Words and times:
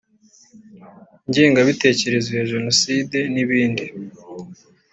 ingengabitekerezo 1.27 2.29
ya 2.37 2.47
genocide 2.51 3.17
n 3.33 3.35
ibindi 3.43 3.85